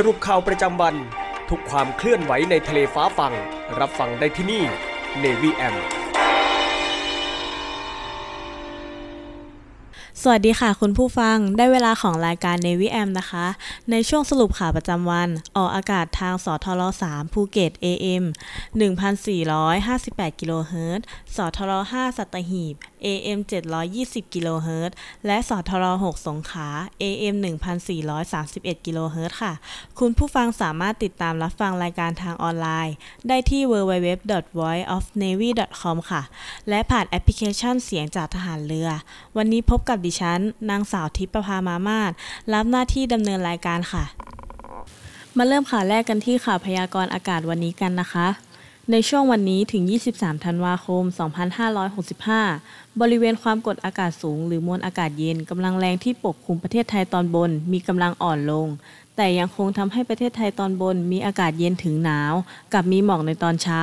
[0.00, 0.94] สรุปข่าวประจำวัน
[1.50, 3.32] ทุกความเคลื่อนไหวในทะเลฟ้าฟัง
[3.78, 4.62] รับฟังได้ที่นี่
[5.22, 5.74] Navy M
[10.22, 13.46] สวัสดีค่ะคุณผู้ฟังได้เวลาของรายการ Navy AM นะคะ
[13.90, 18.24] ในช่วงสรุปข่าวประจำวัน ออกอากาศทางสทร3ภูเก็ต AM
[19.56, 21.06] 1458 กิโลเฮิรตซ์
[21.36, 23.38] สทร5สัตหีบ AM
[23.86, 24.94] 720กิโลเฮิรตซ์
[25.26, 26.68] และสทร6สงขา
[27.02, 27.36] AM
[28.30, 29.52] 1431กิโลเฮิรตซ์ค่ะ
[29.98, 32.94] คุณผู้ฟังสามารถติดตามรับฟังรายการทางออนไลน์
[33.28, 36.22] ได้ที่ www.voiceofnavy.com ค่ะ
[36.68, 38.88] และผ่านแอปพลิเคชันเสียงจากทหารเรือ
[39.36, 40.40] วันนี้พบกับดิฉัน
[40.70, 42.12] นางสาวทิพประภามามาศ
[42.52, 44.04] รับหน้าที่ดำเนินรายการค่ะ
[45.36, 48.26] มาเริ่มข่าวแรกกันที่ข่าวพยากรณ์อากาศวันนี้กันนะคะ
[48.92, 49.82] ในช่วงวันนี้ถึง
[50.14, 51.02] 23 ธันวาคม
[52.22, 58.66] 2565 บริเวณความกดอากาศสูง หรือมวลอากาศเย็นกำลังแรงที่ปกคลุมประเทศไทยตอนบน มีกำลังอ่อนลง
[59.16, 62.32] แต่ยังคงทำให้ประเทศไทยตอนบน มีอากาศเย็นถึงหนาว
[62.72, 63.82] กับมีหมอกในตอนเช้า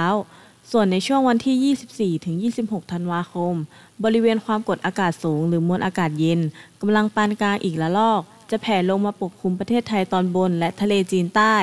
[0.71, 3.53] ส่วนในช่วงวันที่ 24 ถึง 26 ธันวาคม
[4.03, 6.39] บริเวณความกดอากาศสูง หรือมวลอากาศเย็น
[6.81, 8.21] กำลังปานกลางอีกละลอก
[8.53, 11.55] จะแผ่ลงมาปกคลุมประเทศไทยตอนบน และทะเลจีนใต้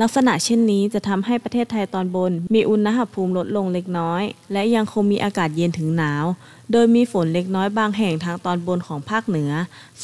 [0.00, 6.24] ลักษณะเช่นนี้จะทำให้ประเทศไทยตอนบน มีอุณหภูมิลดลงเล็กน้อย และยังคงมีอากาศเย็นถึงหนาว
[6.72, 9.52] โดยมีฝนเล็กน้อยบางแห่งทางตอนบนของภาคเหนือ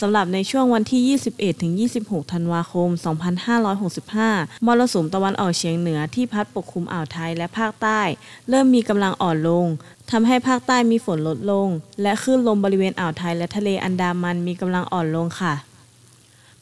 [0.00, 2.88] สำหรับในช่วงวันที่ 21ถึง26 ธันวาคม
[3.96, 8.00] 2565 มรสุมตะวันออกเฉียงเหนือที่พัดปกคลุมอ่าวไทยและภาคใต้
[8.48, 9.66] เริ่มมีกำลังอ่อนลง
[10.10, 11.69] ทำให้ภาคใต้มีฝนลดลง
[12.02, 15.54] และคลื่นลมบริเวณอ่าวไทยและทะเลอันดามันมีกำลังอ่อนลงค่ะ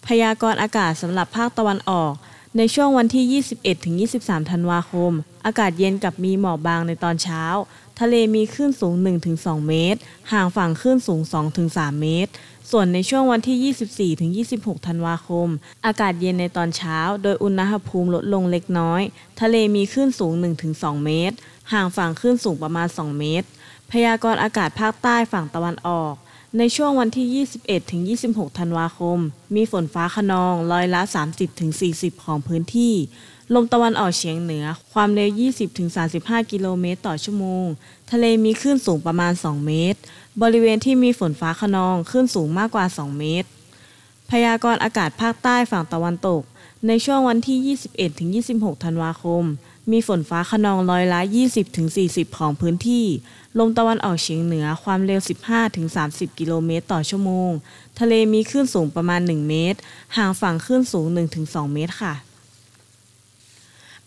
[0.06, 2.12] พยากรณ์อากาศสำหรับภาคตะวันออก
[2.56, 3.44] ในช่วงวันที่
[4.04, 5.12] 21-23 ธันวาคม
[5.46, 7.44] อากาศเย็นกับมีหมอกบางในตอนเช้า
[8.00, 8.94] ทะเลมีคลื่นสูง
[9.30, 10.00] 1-2 เมตร
[10.32, 11.20] ห่างฝั่งคลื่นสูง
[11.60, 12.30] 2-3 เมตร
[12.70, 15.48] ส่วนในช่วงวันที่ 24-26 ธันวาคม
[15.86, 19.02] อากาศเย็นในตอนเช้า โดยอุณหภูมิลดลงเล็กน้อย
[19.40, 20.32] ทะเลมีคลื่นสูง
[20.70, 21.36] 1-2 เมตร
[21.72, 23.46] ห่างฝั่งคลื่นสูงประมาณ 2 เมตร
[23.92, 26.14] พยากรณ์อากาศภาคใต้ฝั่งตะวันออก
[26.58, 29.18] ในช่วงวันที่ 21 ถึง 26 ธันวาคม
[29.54, 31.00] มีฝนฟ้าขนองร้อยละ
[31.30, 32.94] 30 ถึง 40 ของพื้นที่
[33.54, 35.88] ลมตะวันออกเฉียงเหนือ ความเร็ว 20 ถึง
[36.20, 37.64] 35 กิโลเมตรต่อชั่วโมง
[38.10, 39.98] ทะเลมีคลื่นสูงประมาณ 2 เมตร
[40.42, 43.48] บริเวณที่มีฝนฟ้าขนองคลื่นสูงมากกว่า 2 เมตร
[44.30, 46.42] พยากรณ์อากาศภาคใต้ฝั่งตะวันตก
[46.86, 49.44] ในช่วงวันที่ 21 ถึง 26 ธันวาคม
[49.90, 53.06] มีฝนฟ้าขนองร้อยละ 20 ถึง 40 ของพื้นที่
[53.58, 55.20] ลมตะวันออกเฉียงเหนือความเร็ว
[55.80, 57.50] 15-30 กิโลเมตรต่อชั่วโมง
[57.98, 59.78] ทะเลมีคลื่นสูงประมาณ 1 เมตร
[60.16, 61.06] ห่างฝั่งคลื่นสูง
[61.40, 62.14] 1-2 เมตรค่ะ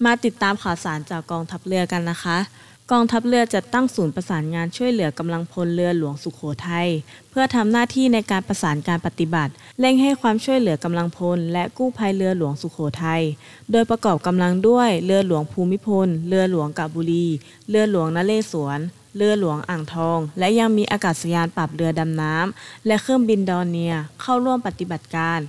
[0.06, 2.38] มาติดตามข่าวสารจากกองทัพเรือกันนะคะ
[2.92, 6.88] กองทัพเรือจะตั้งศูนย์ประสานงานช่วยเหลือกำลังพลเรือหลวงสุขโขทัย
[7.30, 13.22] เพื่อทำหน้าที่ในการประสานการปฏิบัติเร่งให้ความช่วยเหลือกำลังพล และกู้ภัยเรือหลวงสุขโขทัย
[13.72, 17.26] โดยประกอบกำลังด้วยเรือหลวงภูมิพล เรือหลวงกาบุรี
[17.70, 18.80] เรือหลวงนเรศวร
[19.18, 25.40] เรือหลวงอ่างทอง และยังมีอากาศยานปรับเรือดำน้ำและเครื่องบินดอนเนียเข้าร่วมปฏิบัติการ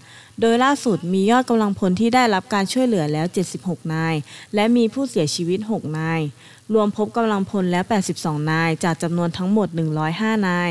[0.41, 3.26] โดยล่าสุดมียอดกำลังพลที่ได้รับการช่วยเหลือแล้ว
[3.59, 4.15] 76 นาย
[4.55, 6.20] และมีผู้เสียชีวิต 6 นาย
[6.75, 7.85] รวมพบกำลังพลแล้ว
[8.17, 9.69] 82 นาย จากจำนวนทั้งหมด
[10.09, 10.70] 105 นาย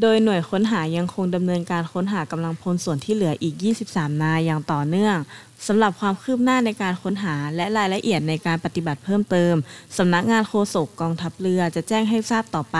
[0.00, 3.54] โดยหน่วยค้นหายังคงดำเนินการค้นหากำลังพลส่วนที่เหลืออีก
[3.88, 5.16] 23 นายอย่างต่อเนื่อง
[5.66, 9.54] สำหรับความคืบหน้าในการค้นหาและรายละเอียดในการปฏิบัติเพิ่มเติม
[9.98, 12.78] สำนักงานโฆษกกองทัพเรือจะแจ้งให้ทราบต่อไป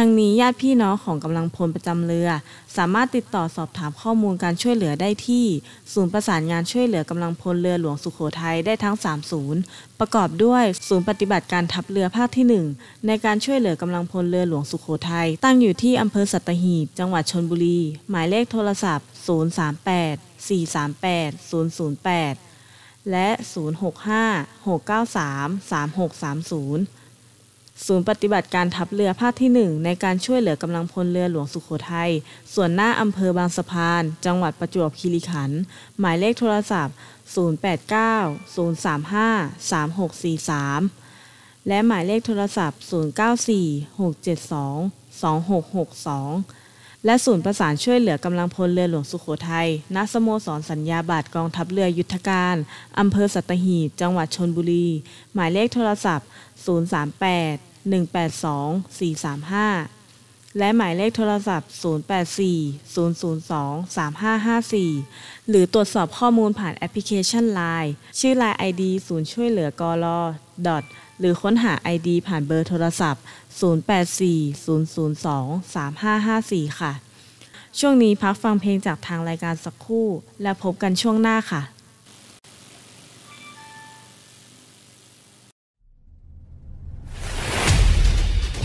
[0.00, 2.28] ทั้งนี้ญาติพี่น้องของกำลังพลประจำเรือ
[2.76, 5.46] สามารถติดต่อสอบถามข้อมูลการช่วยเหลือได้ที่
[5.92, 9.60] ศูนย์ประสานงานช่วยเหลือกำลังพลเรือหลวงสุโขทัยได้ทั้ง 3 ศูนย์
[10.00, 12.46] ประกอบด้วยศูนย์ปฏิบัติการทัพเรือภาคที่
[12.78, 17.78] 1 ในการช่วยเหลือกำลังพลเรือหลวงสุโขทัยตั้งอยู่ที่อำเภอสัตหีบ จังหวัดชนบุรี
[18.10, 20.16] หมายเลขโทรศัพท์ 038
[20.48, 23.28] 438 008 และ
[24.14, 26.95] 065 693 3630
[27.84, 32.10] ศูนย์ปฏิบัติการทัพเรือภาคที่ 1 ในการช่วยเหลือกำลังพลเรือหลวงสุโขทัย
[32.54, 35.60] ส่วนหน้าอำเภอบางสะพาน จังหวัดประจวบคีรีขันธ์
[35.98, 36.94] หมายเลขโทรศัพท์
[37.34, 42.88] 089 035 3643 และหมายเลขโทรศัพท์ 094
[43.98, 46.65] 672 2662
[47.06, 52.56] และศูนย์ประสานช่วยเหลือกำลังพลเรือหลวงสุโขทัย ณ สโมสรสัญญาบัตรกองทัพเรือยุทธการ
[52.98, 54.86] อำเภอสัตหีบ จังหวัดชนบุรี
[55.34, 56.28] หมายเลขโทรศัพท์
[56.66, 57.56] 038
[57.90, 61.70] 182 435 และหมายเลขโทรศัพท์
[62.34, 70.20] 084 002 3554 หรือตรวจสอบข้อมูลผ่านแอปพลิเคชัน Line ชื่อ Line ID ศูนย์ช่วยเหลือกอลอ
[71.20, 73.22] หรือค้นหา ID ผ่านเบอร์โทรศัพท์
[73.60, 76.92] 084 002 3554 ค่ะ
[77.78, 80.08] ช่วงนี้พักฟังเพลงจากทางรายการสักครู่
[80.42, 81.62] และพบกันช่วงหน้าค่ะ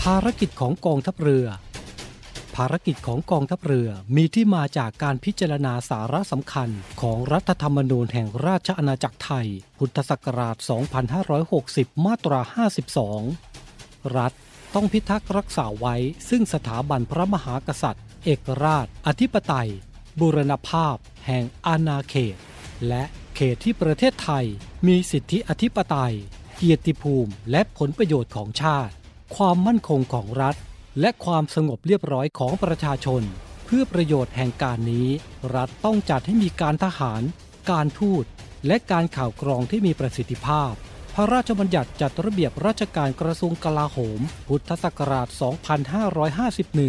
[0.02, 1.46] ภารกิจของกองทัพเรือ
[2.56, 6.68] ภารกิจของกองทัพเรือมีที่มาจากการพิจารณาสาระสำคัญ
[7.00, 9.46] ของรัฐธรรมนูญแห่งราชอาณาจักรไทย
[9.78, 10.56] พุทธศักราช
[11.30, 12.40] 2560 มาตรา
[13.46, 14.32] 52 รัฐ
[14.74, 15.96] ต้องพิทักษ์รักษาไว้
[16.28, 19.70] ซึ่งสถาบันพระมหากษัตริย์ เอกราช อธิปไตย
[20.20, 20.96] บูรณภาพ
[21.26, 22.36] แห่งอาณาเขต
[22.88, 23.02] และ
[23.34, 24.44] เขตที่ประเทศไทย
[24.86, 26.14] มีสิทธิอธิปไตย
[26.56, 28.92] เกียรติภูมิ และผลประโยชน์ของชาติ
[29.36, 30.56] ความมั่นคงของรัฐ
[31.00, 33.22] และความสงบเรียบร้อยของประชาชน
[33.64, 35.08] เพื่อประโยชน์แห่งการนี้
[35.54, 37.22] รัฐต้องจัดให้มีการทหาร
[37.70, 38.24] การทูต
[38.66, 40.72] และการข่าวกรองที่มีประสิทธิภาพ
[41.16, 45.28] พระราชบัญญัติจัดระเบียบราชการกระทรวงกลาโหม พุทธศักราช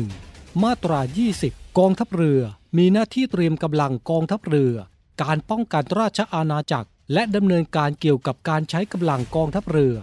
[0.05, 0.99] 2551 มาตรา
[1.39, 2.41] 20 กองทัพเรือ
[2.77, 4.73] มีหน้าที่เตรียมกำลังกองทัพเรือ
[5.23, 9.95] การป้องกันราชอาณาจักร และดำเนินการเกี่ยวกับการใช้กำลังกองทัพเรือ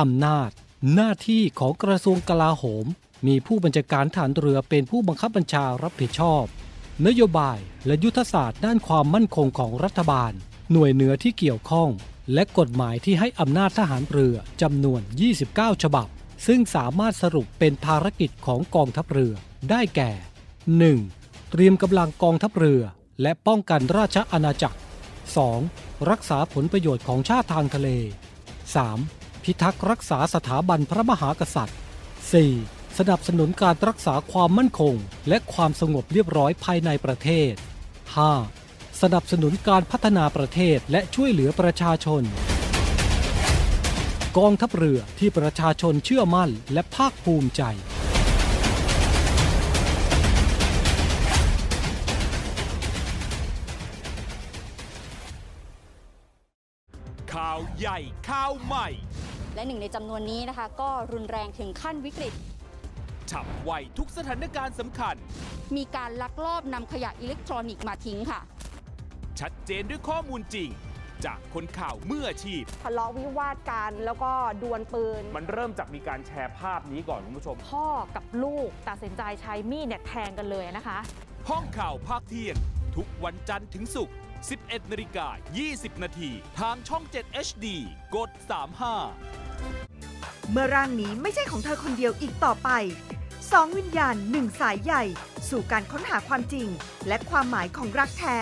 [0.00, 0.50] อำนาจ
[0.94, 2.86] หน้าที่ของกระทรวงกลาโหม
[3.26, 6.44] มีผู้บัญชาการฐานเรือเป็นผู้บังคับบัญชารับผิดชอบ
[7.06, 10.32] นโยบายและยุทธศาสตร์ด้านความมั่นคงของรัฐบาล
[10.72, 11.90] หน่วยเหนือที่เกี่ยวข้อง
[12.32, 15.00] และกฎหมายที่ให้อำนาจทหารเรือจำนวน
[15.42, 16.08] 29 ฉบับ
[16.46, 19.34] ซึ่งสามารถสรุปเป็นภารกิจของกองทัพเรือ
[19.70, 20.10] ได้แก่
[20.80, 21.50] 1.
[21.50, 22.82] เตรียมกำลังกองทัพเรือ
[23.22, 24.78] และป้องกันราชอาณาจักร
[25.42, 26.10] 2.
[26.10, 27.88] รักษาผลประโยชน์ของชาติทางทะเล
[28.66, 29.42] 3.
[29.42, 31.78] พิทักษ์รักษาสถาบันพระมหากษัตริย์
[32.36, 32.98] 4.
[32.98, 34.94] สนับสนุนการรักษาความมั่นคง
[35.28, 37.52] และความสงบเรียบร้อยภายในประเทศ
[38.30, 38.65] 5.
[39.02, 42.22] สนับสนุนการพัฒนาประเทศและช่วยเหลือประชาชน
[44.38, 47.62] กองทัพเรือที่ประชาชนเชื่อมั่นและภาคภูมิใจ
[57.34, 57.98] ข่าวใหญ่
[58.28, 58.88] ข่าวใหม่
[59.54, 62.34] และหนึ่งในจำนวนนี้นะคะ ก็รุนแรงถึงขั้นวิกฤต
[63.30, 65.14] ฉับไวทุกสถานการณ์สำคัญ
[65.76, 68.40] มีการลักลอบนำขยะอิเล็กทรอนิกส์มาทิ้งค่ะ
[69.40, 70.70] ชัดเจนด้วยข้อมูลจริง
[71.24, 80.98] จากคนข่าวมืออาชีพ ทะเลาะวิวาทกันแล้วก็ดวลปืน มันเริ่มจากมีการแชร์ภาพนี้ก่อนคุณผู้ชม พ่อกับลูกตัดสินใจใช้มีดเนี่ยแทงกันเลยนะคะ
[81.48, 82.56] ห้องข่าวภาคเที่ยง
[82.96, 84.14] ทุกวันจันทร์ถึงศุกร์
[84.52, 85.26] 11นาฬิกา
[85.66, 87.66] 20 นาทีทางช่อง 7 HD
[88.14, 88.30] กด
[89.40, 92.68] 35 เมื่อร่างนี้ไม่ใช่ของเธอคนเดียวอีกต่อไป
[93.52, 95.04] สองวิญญาณหนึ่งสายใหญ่
[95.48, 96.68] สู่การค้นหาความจริง
[97.08, 98.36] และความหมายของรักแท้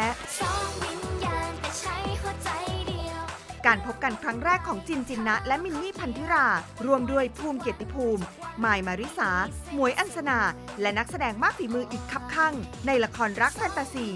[3.66, 6.46] การพบกันครั้งแรกของจินจินนะ และมินนี่พันธิรา
[6.86, 8.22] รวมด้วยภูมิเกียรติภูมิ
[8.64, 9.30] มายมาริสา
[9.72, 10.38] หมวยอัญสนา
[10.80, 12.54] และนักแสดงมากฝีมืออีกคับข้าง
[12.86, 14.06] ในละครรักแฟนตาซี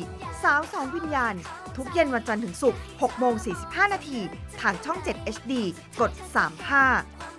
[0.43, 1.35] สาวสองวิญญาณ
[1.77, 4.21] ทุกเย็นวันจันทร์ถึงศุกร์6โมง45 นาที
[4.61, 5.53] ทางช่อง 7 HD
[6.01, 6.11] กด
[6.77, 7.38] 35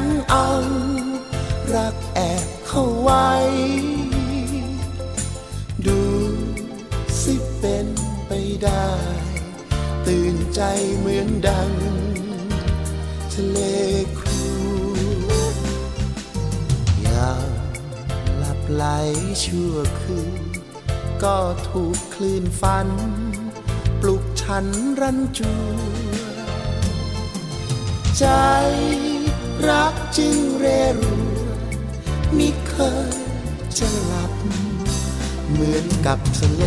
[0.00, 0.48] งเอา
[1.74, 3.30] รักแอบเข้าไว้
[5.86, 6.00] ดู
[7.20, 7.88] สิเป็น
[8.26, 8.32] ไป
[8.64, 8.88] ได้
[10.06, 10.60] ตื่นใจ
[10.98, 11.72] เหมือนดัง
[13.32, 13.58] ทะเล
[14.18, 14.46] ครู
[17.06, 17.50] ยาม
[18.38, 18.84] หลับไหล
[19.44, 20.42] ชั่วคืน
[21.22, 21.38] ก็
[21.68, 22.88] ถูกคลื่นฟัน
[24.00, 24.66] ปลุกฉัน
[25.00, 25.78] รันจวน
[28.18, 28.24] ใจ
[29.66, 30.64] รักจึงเร
[30.98, 31.16] รู
[32.36, 32.74] มิเค
[33.10, 33.12] ย
[33.78, 34.32] จะหลับ
[35.50, 36.64] เหมือนกับทะเล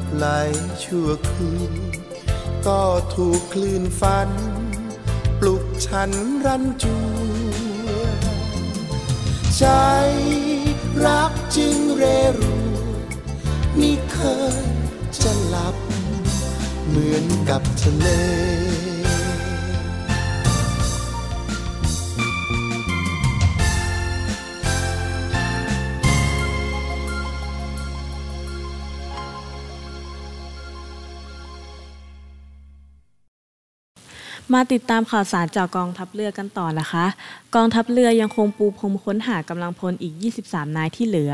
[0.00, 0.26] บไหล
[0.84, 1.72] ชั่วคืน
[2.66, 2.82] ก็
[3.14, 4.30] ถูกคลื่นฟัน
[5.40, 6.10] ปลุกฉัน
[6.46, 7.06] รันจว
[8.08, 8.36] น
[9.58, 9.64] ใจ
[11.04, 12.04] รักจึงเร
[12.38, 12.56] รู
[13.80, 14.18] นี่เค
[14.62, 14.64] ย
[15.22, 15.76] จะหลับ
[16.88, 18.08] เหมือนกับทะเล
[34.54, 37.06] มาติดตามข่าวสารจากกองทัพเรือกันต่อนะคะ
[37.54, 41.32] กองทัพเรือยังคงปูพรมค้นหากำลังพลอีก 23 นายที่เหลือ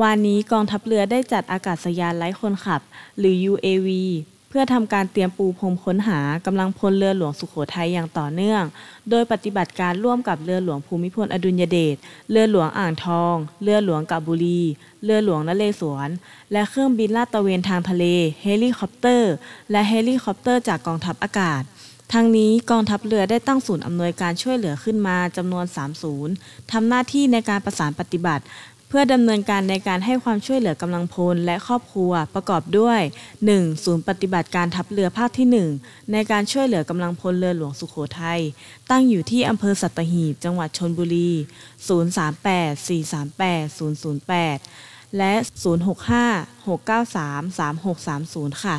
[0.00, 2.80] วานนี้กองทัพเรือได้จัดอากาศยานไร้คนขับ
[3.18, 3.88] หรือ UAV
[4.48, 8.62] เพื่อทำการเตรียมปูพรมค้นหากำลังพลเรือหลวงสุโขทัยอย่างต่อเนื่อง
[9.10, 11.96] โดยปฏิบัติการร่วมกับเรือหลวงภูมิพลอดุลยเดช
[12.30, 14.62] เรือหลวงอ่างทอง เรือหลวงกาบบุรี
[15.04, 16.10] เรือหลวงนเรศวร
[16.52, 18.04] และเครื่องบินลาดตระเวนทางทะเล
[18.42, 19.32] เฮลิคอปเตอร์
[19.70, 21.62] และเฮลิคอปเตอร์จากกองทัพอากาศ
[22.12, 26.34] ทั้งนี้กองทัพเรือได้ตั้งศูนย์อำนวยการช่วยเหลือขึ้นมาจำนวน 3 ศูนย์
[26.72, 28.44] ทำหน้าที่ในการประสานปฏิบัติ
[28.88, 33.00] เพื่อดำเนินการในการให้ความช่วยเหลือกำลังพลและครอบครัวประกอบด้วย
[33.42, 33.84] 1.
[33.84, 38.40] ศูนย์ปฏิบัติการทัพเรือภาคที่ 1 ในการช่วยเหลือกำลังพลเรือหลวงสุโขทัย
[38.90, 41.30] ตั้งอยู่ที่อำเภอสัตหีบ จังหวัดชลบุรี
[42.16, 48.78] 038 438 008 และ 065 693 3630 ค่ะ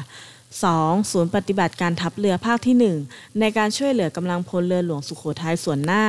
[0.61, 1.11] 2.
[1.11, 2.75] ศูนย์ปฏิบัติการทัพเรือภาคที่
[3.11, 6.05] 1 ในการช่วยเหลือกำลังพลเรือหลวงสุโขทัยส่วนหน้า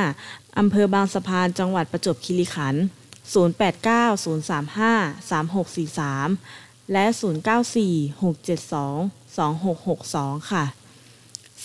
[0.59, 2.83] อำเภอบางสะพานจังหวัดประจวบคีรีขันธ์
[3.33, 7.05] 089 035 3643 และ
[7.63, 10.65] 094 672 2662 ค่ะ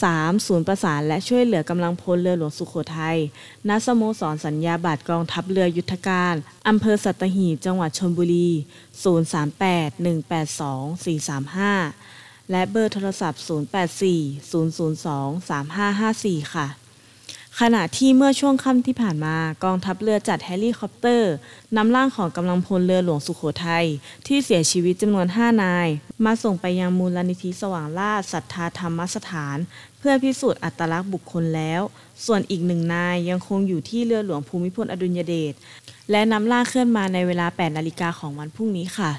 [0.02, 0.46] 3.
[0.46, 3.18] ศูนย์ประสานและช่วยเหลือกำลังพลเรือหลวงสุโขทัย
[3.68, 6.34] ณ สโมสรสัญญาบัตรกองทัพเรือยุทธการ
[6.68, 8.50] อำเภอสัตหีบจังหวัดชลบุรี
[9.34, 9.90] 038
[10.54, 12.19] 182 435
[12.50, 13.42] และเบอร์โทรศัพท์
[14.00, 16.66] 084 002 3554 ค่ะ
[17.60, 21.32] ขณะที่เมื่อช่วงค่ำที่ผ่านมากองทัพเรือจัดเฮลิคอปเตอร์
[21.76, 23.86] นำร่างของกำลังพลเรือหลวงสุโขทัย
[24.26, 25.88] ที่เสียชีวิตจำนวน 5 นาย
[26.24, 29.56] มาส่งไปยังมูลนิธิสว่างราชศรัทธาธรรมสถาน
[29.98, 31.82] เพื่อพิสูจน์อัตลักษณ์บุคคลแล้ว
[32.26, 35.54] ส่วนอีกหนึ่งนายยังคงอยู่ที่เรือหลวงภูมิพลอดุลยเดช
[36.10, 39.10] และนำร่างเคลื่อนมาในเวลา 8 นาฬิกาของวันพรุ่งนี้ค่ะ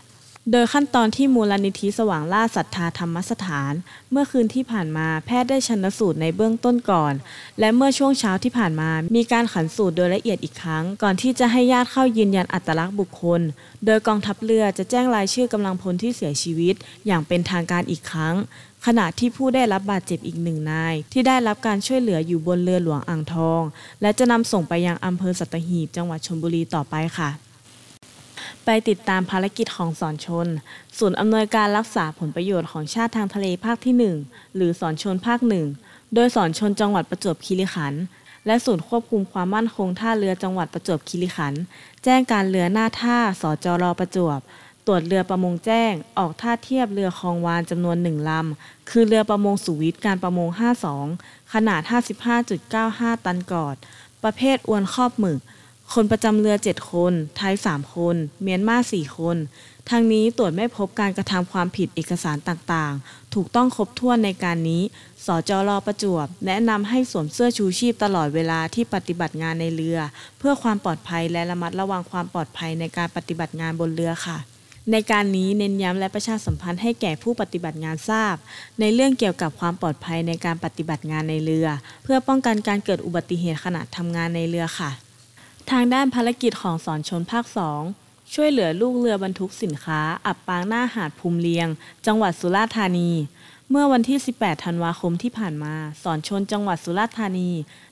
[0.52, 3.74] โดยขั้นตอนที่มูลนิธิสว่างล่าศรัทธาธรรมสถาน
[4.12, 7.14] เมื่อคืนที่ผ่านมาแพทย์ได้ชันสูตรในเบื้องต้นก่อน
[7.60, 13.42] และเมื่อช่วงเช้าที่ผ่านมา มีการขันสูตรโดยละเอียดอีกครั้ง ก่อนที่จะให้ญาติเข้ายืนยันอัตลักษณ์บุคคล
[13.86, 16.76] โดยกองทัพเรือจะแจ้งรายชื่อกำลังพลที่เสียชีวิต
[17.08, 18.36] อย่างเป็นทางการอีกครั้ง
[18.86, 23.62] ขณะที่ผู้ได้รับบาดเจ็บอีกหนึ่งนาย ที่ได้รับการช่วยเหลืออยู่บนเรือหลวงอ่างทอง
[24.02, 27.51] และจะนำส่งไปยังอำเภอสัตหีบจังหวัดชลบุรีต่อไปค่ะ
[28.66, 30.48] ไปติดตามภารกิจของสอนชน
[30.98, 33.96] ศูนย์อำนวยการรักษาผลประโยชน์ของชาติทางทะเลภาคที่
[34.30, 35.66] 1 หรือสอนชนภาคหนึ่ง
[36.14, 38.04] โดยสอนชนจังหวัดประจวบคีรีขันธ์
[38.46, 41.62] และศูนย์ควบคุมความมั่นคงท่าเรือจังหวัดประจวบคีรีขันธ์
[42.04, 44.40] แจ้งการเรือหน้าท่าสจรประจวบ
[44.88, 50.50] ตรวจเรือประมงแจ้ง ออกท่าเทียบเรือคลองวานจำนวนหนึ่งลำ คือเรือประมงสุวิทย์การประมง
[51.02, 51.82] 52 ขนาด
[52.54, 53.76] 55.95 ตันกอด
[54.24, 55.40] ประเภทอวนครอบหมึก
[55.94, 59.38] คนประจำเรือ 7 คน ไทย 3 คน เมียนมา4 คน
[59.90, 64.82] ทางนี้ตรวจไม่พบการกระทำความผิดเอกสารต่างๆ ถูกต้องครบถ้วนในการนี้
[65.26, 70.00] สจรประจวบ แนะนำให้สวมเสื้อชูชีพตลอดเวลาที่ปฏิบัติงานในเรือ
[70.40, 74.38] เพื่อความปลอดภัยและระมัดระวังความปลอดภัยในการปฏิบัติงานบนเรือค่ะ
[74.92, 78.36] ในการนี้เน้นย้ำและประชาสัมพันธ์ให้แก่ผู้ปฏิบัติงานทราบ
[78.80, 81.68] ในเรื่องเกี่ยวกับความปลอดภัยในการปฏิบัติงานในเรือ
[82.04, 84.92] เพื่อป้องกันการเกิดอุบัติเหตุขณะทำงานในเรือค่ะ
[85.76, 87.82] ทางด้านภารกิจของสอนชนภาคสอง
[88.34, 91.68] ช่วยเหลือลูกเรือบรรทุกสินค้า อับปางหน้าหาดภูมิเลียง
[92.06, 93.12] จังหวัดสุราษฎร์ธานี
[93.70, 97.50] เมื่อวันที่ 18 ธันวาคมที่ผ่านมา สอนชนจังหวัดสุราษฎร์ธานี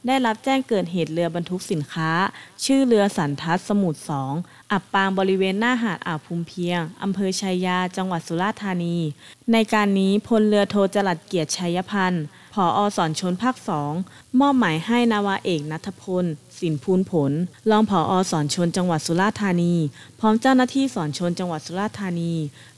[0.08, 2.12] ได้รับแจ้งเกิดเหตุเรือบรรทุกสินค้า
[2.65, 4.34] ชื่อเรือสันทัศสมุทรสอง
[4.72, 8.98] อับปางบริเวณหน้าหาดอ่าวภูมิเพียง อำเภอชัยยา จังหวัดสุราษฎร์ธานี
[9.52, 13.94] ในการนี้พลเรือโทจรัดเกียรติชัยพันธ์ผออสอนชนภาคสอง
[14.39, 16.26] มอบหมายให้นาวาเอกนัทพล
[16.62, 17.32] สินพูนผล
[17.69, 19.74] รองผออสอนชนจังหวัดสุราษฎร์ธานี
[20.19, 22.34] พร้อมเจ้าหน้าที่สอนชนจังหวัดสุราษฎร์ธานี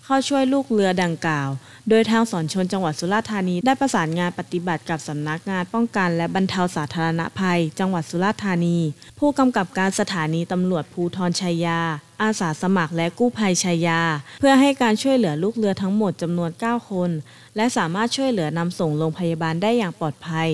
[0.06, 1.50] เข้าช่วยลูกเรือดังกล่าว
[1.89, 8.78] โดยทางสอนชนจังหวัดสุราษฎร์ธานีได้ประสานงานปฏิบัติกับสำนักงานป้องกันและบรรเทาสาธารณภัย จังหวัดสุราษฎร์ธานี
[9.20, 11.80] ผู้กำกับการสถานีตำรวจภูทรชัยยา
[12.22, 14.02] อาสาสมัครและกู้ภัยชัยยา
[14.39, 17.10] เพื่อให้การช่วยเหลือลูกเรือทั้งหมดจำนวน 9 คน
[17.56, 20.50] และสามารถช่วยเหลือนำส่งโรงพยาบาลได้อย่างปลอดภัย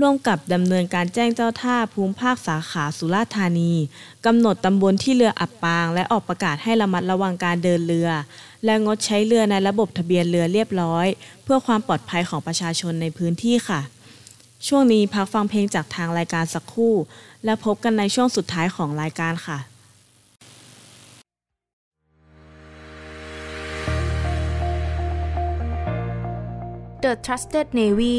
[0.00, 3.72] ร่วมกับดำเนินการแจ้งเจ้าท่าภูมิภาคสาขาสุราษฎร์ธานี
[4.26, 8.08] กำหนดตำบลที่เรืออับปาง และออกประกาศให้ระมัดระวังการเดินเรือ
[8.64, 11.06] และงดใช้เรือในระบบทะเบียนเรือเรียบร้อย
[11.44, 13.80] เพื่อความปลอดภัยของประชาชนในพื้นที่ค่ะ
[14.66, 16.94] ช่วงนี้พักฟังเพลงจากทางรายการสักครู่
[17.44, 19.58] และพบกันในช่วงสุดท้ายของรายการค่ะ
[27.04, 28.18] The Trusted Navy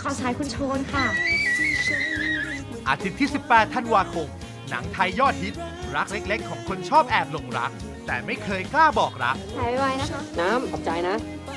[0.00, 1.06] ขอสายคุณโชนค่ะ
[2.88, 4.28] อาทิตย์ที่ 18 ธันวาคม
[4.70, 5.54] หนังไทยยอดฮิต
[5.96, 7.70] รักเล็ก ๆ ของคนชอบแอบหลงรัก
[8.06, 11.16] แต่ไม่เคยกล้าบอกรักหายไวนะคะ น้ำขอบใจนะ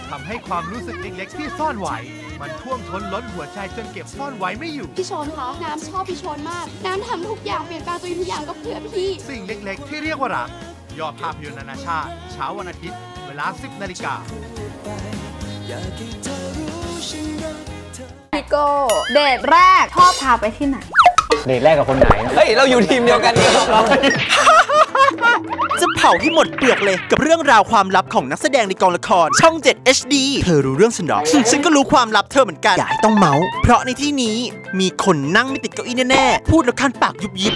[0.09, 1.97] ทำให้ความรู้สึกเล็กๆ ที่ซ่อนไว้
[2.41, 10.49] มันท่วมท้นล้นหัวใจจนเก็บซ่อนไว้ไม่อยู่ พี่ชนคะน้ำชอบพี่ชนมาก น้ำทำทุกอย่างเปลี่ยนแปลงตัวเองทุกอย่างก็เพื่อพี่ สิ่งเล็กๆ ที่เรียกว่ารัก
[10.99, 14.13] ยอดภาพยนตร์นานาชาติ เช้าวันอาทิตย์ เวลา 10 นาฬิกา
[18.33, 18.67] พี่โก้
[19.13, 20.77] เดทแรกชอบพาไปที่ไหน
[21.47, 23.51] เดทแรกกับคนไหน เฮ้ย เราอยู่ทีมเดียวกันเนี่ย
[25.81, 31.19] จะเผาให้หมดเปลือกเลยกับเรื่องราวความลับของนักแสดงในกองละคร ช่อง 7 HD เธอรู้เรื่องฉันหรอ
[31.51, 34.37] ฉันก็รู้ความลับเธอเหมือนกัน อย่าให้ต้องเมาส์เพราะในที่นี้
[34.79, 37.53] มีคนนั่งไม่ติดเก้าอี้แน่ๆ พูดแล้วคันปากยุบยิบ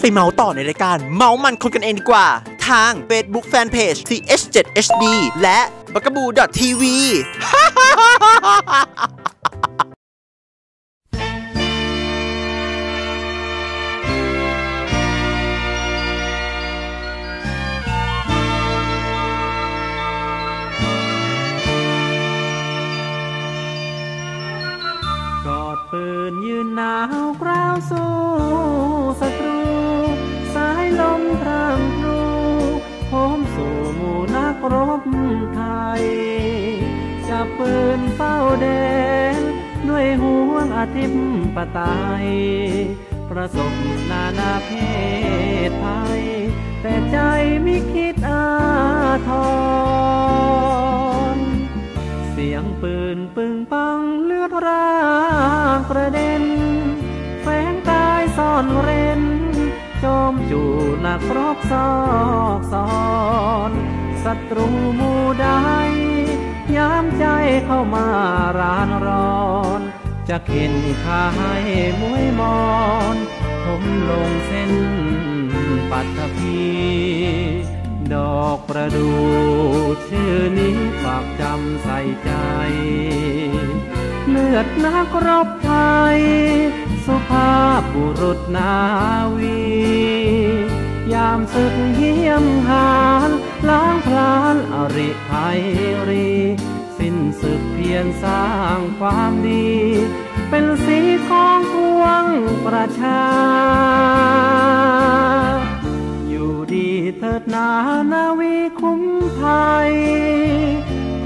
[0.00, 2.26] ไปเมาส์ต่อในรายการ เมาส์มันคนกันเองดีกว่า
[2.68, 5.04] ทาง Facebook Fanpage TH7HD
[5.42, 5.58] และ
[5.94, 6.26] b a g a b o o
[6.58, 6.82] TV
[7.22, 7.32] ก
[8.82, 9.23] อด
[25.90, 28.33] ปืนยืนหนาวกราวสู้
[40.94, 41.12] ทิพ
[41.56, 41.80] ปไต
[42.22, 42.28] ย
[43.30, 43.72] ประสบ
[44.10, 44.70] นานาเพ
[45.68, 46.22] ศภัย
[46.82, 47.18] แต่ใจ
[47.62, 48.44] ไม่คิดอา
[49.28, 49.30] ท
[51.36, 51.38] ร
[52.30, 54.90] เสียงปืนปึงปังเลือดรา
[55.76, 56.44] งกระเด็น
[57.42, 59.22] แฝงกายซ่อนเร้น
[60.04, 60.70] จมจู่
[61.06, 61.92] นักรบซอ
[62.58, 62.88] กซอ
[63.70, 63.72] น
[64.24, 64.68] ศัตรู
[64.98, 65.48] มูใด
[66.76, 67.26] ยามใจ
[67.64, 68.06] เข้ามา
[68.58, 69.44] รานร้อ
[69.80, 69.82] น
[70.28, 71.26] จะเข็นขา
[71.62, 71.64] ย
[72.00, 72.62] มวยมอ
[73.14, 73.16] น
[73.64, 74.72] ผมลงเส้น
[75.90, 76.64] ปัตภี
[78.14, 79.10] ดอกประดู
[80.08, 82.30] ชื่อนี้ฝากจำใส่ใจ
[84.28, 85.72] เลือดนักรบไท
[86.16, 86.20] ย
[87.06, 88.74] สุภาพบุรุษนา
[89.36, 89.62] วี
[91.12, 92.94] ยามศึกเยี่ยมหา
[93.28, 93.30] น
[93.68, 95.60] ล้างพลานอริไทย
[96.08, 96.30] รี
[96.98, 98.44] สิ้นศึกเพียรสร้า
[98.76, 99.68] งความดี
[100.56, 102.24] เป็นสีของพวง
[102.66, 103.24] ประชา
[106.28, 106.88] อยู่ดี
[107.18, 107.68] เถิดนา
[108.12, 109.02] นาวีคุ้ม
[109.36, 109.44] ไท
[109.88, 109.90] ย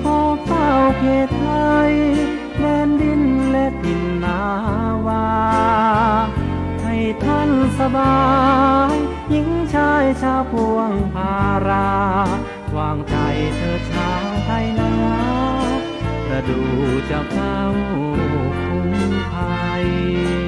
[0.03, 1.49] ขอเฝ้าเขตไท
[1.89, 1.93] ย
[2.59, 4.41] แดนดินและทินนา
[5.07, 5.29] วา
[6.83, 8.19] ให้ท่านสบา
[8.91, 8.93] ย
[9.31, 11.35] หญิงชายชาวพวงพา
[11.69, 11.91] รา
[12.77, 13.17] วางใจ
[13.57, 14.93] เธอชาวไทยนา
[16.27, 16.61] ประดู
[17.11, 17.59] จะเฝ้า
[19.33, 20.48] ภัย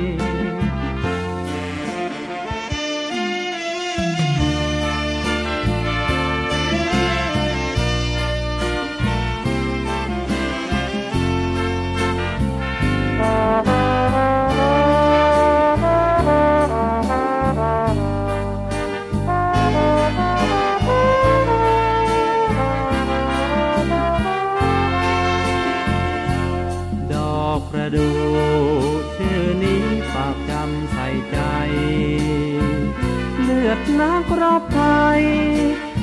[34.01, 34.83] นักรบไท
[35.19, 35.23] ย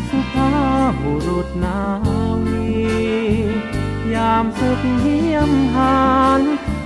[0.10, 0.52] สุภา
[0.90, 1.80] พบุรุษนา
[2.50, 2.72] วี
[4.14, 6.06] ยามศึกเยี่ยมหา
[6.40, 6.42] น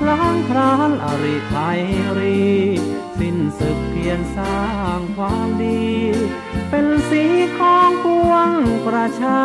[0.07, 1.81] ล้างพรานอริไทย
[2.17, 2.41] รี
[3.19, 4.61] สิ้นศึกเพียรสร้า
[4.97, 5.85] งความดี
[6.69, 7.23] เป็นสี
[7.57, 8.49] ของปวง
[8.87, 9.41] ประชา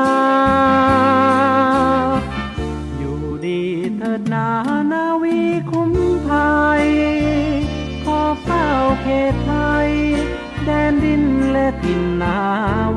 [12.22, 12.38] นา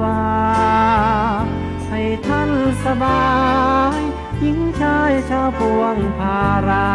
[0.01, 0.19] วา
[1.89, 2.51] ให้ท่าน
[2.85, 3.27] สบา
[3.97, 3.99] ย
[4.39, 6.91] หญิงชายชาวพวงพารา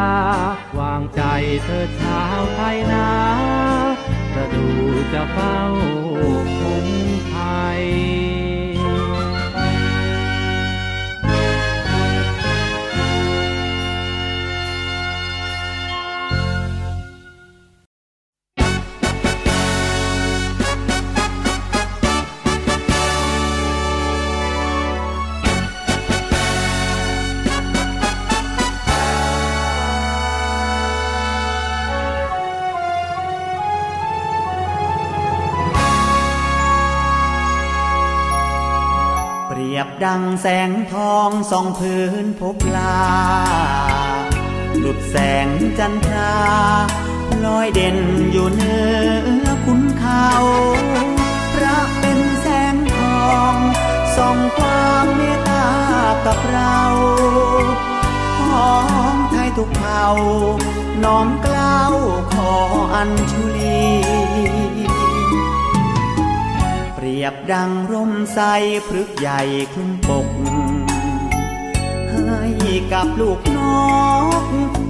[0.79, 1.23] วางใจ
[1.65, 3.09] เธอชาวไทยนา
[4.33, 4.67] ประดู
[5.13, 5.59] จะเฝ้า
[40.05, 43.01] ดังแสงทองส่องพื้นพบลา
[44.79, 46.37] หลุดแสงจันทรา
[47.45, 47.99] ลอยเด่น
[48.33, 48.77] อยู่เหนื
[49.45, 50.29] อคุณเขา
[51.55, 53.55] พระเป็นแสงทอง
[54.17, 55.67] ส่องความเมตตา
[56.27, 56.79] กับเรา
[58.49, 58.73] ขอ
[59.13, 60.07] งไทยทุกเผ่า
[61.05, 61.95] น้อมกล้าว
[62.33, 62.53] ขอ
[62.95, 63.85] อัญชุลี
[67.53, 68.41] ดังร่มใส
[68.87, 69.41] พฤกษ์ใหญ่
[69.73, 70.29] คลุมปก
[72.11, 73.59] ให้กับลูกน
[74.43, 74.45] ก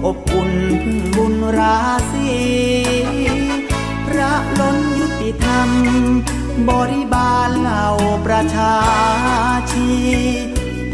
[0.04, 1.78] อบอุ่นพึ่งบุญรา
[2.12, 2.30] ศี
[4.06, 5.68] พระล้นยุติธรรม
[6.68, 7.86] บริบาลเหล่า
[8.26, 8.76] ประชา
[9.72, 9.90] ชี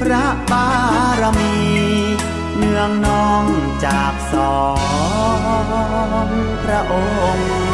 [0.01, 0.69] พระบา
[1.21, 1.57] รมี
[2.57, 3.45] เนืองนอง
[3.85, 4.61] จากสอ
[6.27, 6.29] ง
[6.63, 6.95] พระอ
[7.37, 7.70] งค์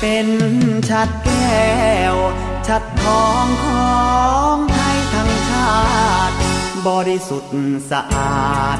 [0.00, 0.28] เป็น
[0.90, 1.68] ชัดแก้
[2.14, 2.16] ว
[2.66, 3.96] ชัดทองขอ
[4.54, 5.76] งไทยทั้งชา
[6.28, 6.36] ติ
[6.88, 7.54] บริสุทธิ์
[7.90, 8.78] สะอาด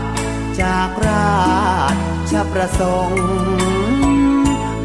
[0.60, 1.38] จากรา
[2.30, 3.26] ชประสงค์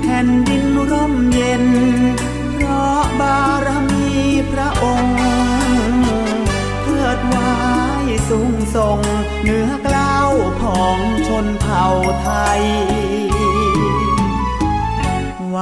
[0.01, 1.65] แผ่นดินร่มเย็น
[2.53, 4.07] เพราะบารมี
[4.51, 5.17] พระองค์
[6.81, 7.53] เทิดไว้
[8.29, 8.99] สูงส่ง
[9.41, 11.85] เหนือกล้าวของชนเผ่า
[12.21, 12.63] ไทย
[15.55, 15.61] ไห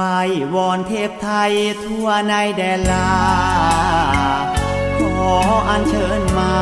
[0.54, 1.52] วอนเทพไทย
[1.84, 3.12] ทั่วในแดนลา
[4.98, 5.00] ข
[5.30, 5.32] อ
[5.68, 6.56] อัญเชิญมา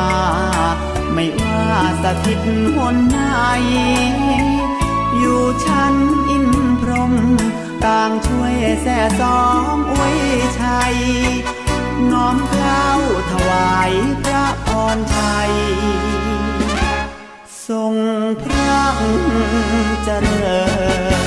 [1.13, 1.65] ไม่ว่า
[2.03, 2.39] สถิต
[2.75, 3.19] หนไหน
[5.17, 5.95] อยู่ชั้น
[6.29, 6.47] อิน
[6.81, 7.13] พรหม
[7.85, 9.41] ต่างช่วยแส่สอ
[9.71, 10.17] งอวย
[10.61, 10.95] ชัย
[12.11, 12.87] น้อมเกล้า
[13.31, 13.91] ถวาย
[14.23, 15.53] พระพรชัย
[17.67, 17.95] ทรง
[18.43, 18.81] พระ
[20.03, 20.61] เจริ
[21.19, 21.20] ญ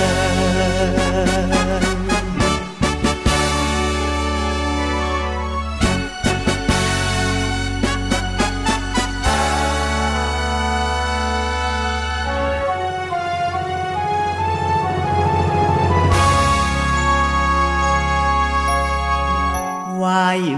[20.07, 20.15] ไหว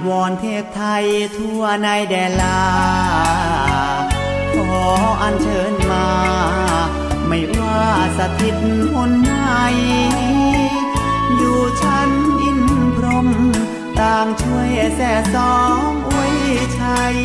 [0.09, 1.07] วอนเทพไทย
[1.37, 2.63] ทั่วในแดนลา
[4.55, 4.85] ขอ
[5.23, 6.09] อัญเชิญมา
[7.27, 7.83] ไม่ว่า
[8.19, 8.57] สถิต
[8.93, 9.33] หนไหน
[11.37, 12.11] อยู่ชั้น
[12.43, 12.61] อิน
[12.97, 13.29] พรหม
[14.01, 15.57] ต่างช่วยแส่สอ
[15.87, 16.37] งอวย
[16.81, 17.17] ชัย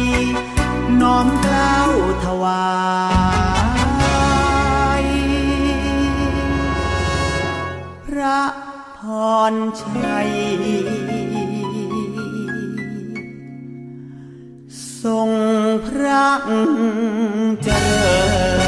[1.02, 1.92] น้อมเกล้าว
[2.26, 2.66] ถวา
[5.02, 5.04] ย
[8.06, 8.42] พระ
[9.00, 9.02] พ
[9.52, 10.32] รชัย
[15.04, 15.30] ทรง
[15.88, 16.28] พระ
[17.64, 18.16] เจริ
[18.60, 18.61] ญ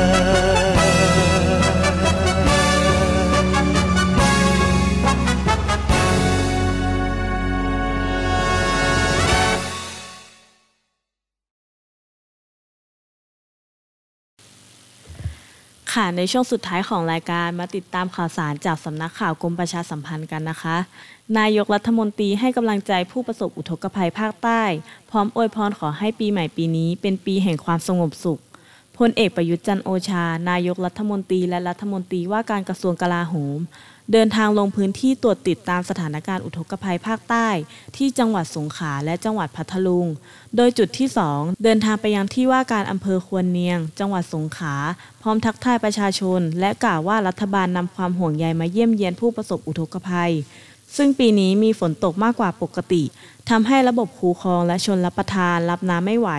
[15.93, 20.77] ค่ะในช่วงสุดท้ายของรายการมาติดตามข่าวสารจากสำนักข่าวกรมประชาสัมพันธ์กันนะคะ
[21.39, 24.63] นายกรัฐมนตรีให้กำลังใจผู้ประสบอุทกภัยภาคใต้
[25.12, 28.41] พร้อมอวยพรขอให้ปีใหม่ปีนี้ เป็นปีแห่งความสงบสุข
[28.97, 33.60] พลเอกประยุทธ์จันโอชา นายกรัฐมนตรีและรัฐมนตรีว่าการกระทรวงกลาโหม
[34.12, 37.48] เดินทางลงพื้นที่ตรวจติดตามสถานการณ์อุทกภัยภาคใต้
[37.98, 40.08] ที่จังหวัดสงขลาและจังหวัดพัทลุง
[40.56, 44.76] โดยจุดที่ 2 เดินทางไปยังที่ว่าการอำเภอควรเนียง จังหวัดสงขลา
[45.22, 50.34] พร้อมทักทายประชาชน และกล่าวว่ารัฐบาลนำความห่วงใยมาเยี่ยมเยียนผู้ประสบอุทกภัย
[50.98, 53.04] ซึ่งปีนี้มีฝนตกมากกว่าปกติ
[53.50, 56.30] ทำให้ระบบคูคลองและชนรับประทานรับน้ำไม่ไหว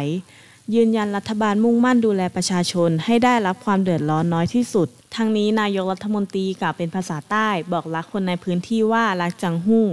[0.74, 9.84] ยืนยันรัฐบาลมุ่งมั่นดูแลประชาชนให้ได้รับความเดือดร้อนน้อยที่สุด ทั้งนี้นายกรัฐมนตรีกล่าวเป็นภาษาใต้ บอกรักคนในพื้นที่ว่ารักจังหู้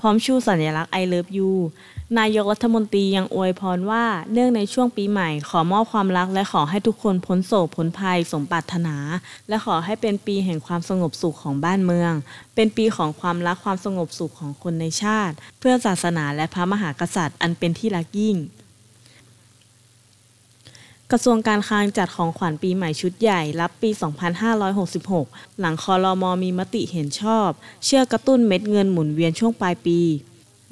[0.00, 1.52] พร้อมชูสัญลักษณ์ I love you
[2.18, 8.96] นายกรัฐมนตรียังอวยพรว่าเนื่องในช่วงปีใหม่ ขอมอบความรักและขอให้ทุกคนพ้นโศกพ้นภัยสมปรารถนา
[9.48, 12.12] และขอให้เป็นปีแห่งความสงบสุขของบ้านเมือง
[12.54, 18.38] เป็นปีของความรักความสงบสุขของคนในชาติ เพื่อศาสนาและพระมหากษัตริย์อันเป็นที่รักยิ่ง
[21.12, 23.90] กระทรวงการคลังจัดของขวัญปีใหม่ชุดใหญ่รับปี
[24.74, 27.48] 2566 หลังคอรมอมีมติเห็นชอบ
[27.84, 30.00] เชื่อกระตุ้นเม็ดเงินหมุนเวียนช่วงปลายปี